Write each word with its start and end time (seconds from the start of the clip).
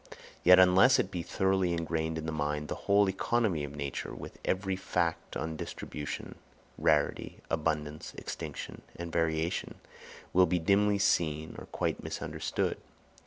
Yet 0.43 0.57
unless 0.57 0.97
it 0.97 1.11
be 1.11 1.21
thoroughly 1.21 1.73
engrained 1.73 2.17
in 2.17 2.25
the 2.25 2.31
mind, 2.31 2.69
the 2.69 2.73
whole 2.89 3.07
economy 3.07 3.63
of 3.63 3.75
nature, 3.75 4.11
with 4.15 4.39
every 4.43 4.75
fact 4.75 5.37
on 5.37 5.55
distribution, 5.55 6.39
rarity, 6.79 7.37
abundance, 7.51 8.15
extinction, 8.17 8.81
and 8.95 9.11
variation, 9.11 9.75
will 10.33 10.47
be 10.47 10.57
dimly 10.57 10.97
seen 10.97 11.53
or 11.59 11.67
quite 11.67 12.01
misunderstood. 12.01 12.79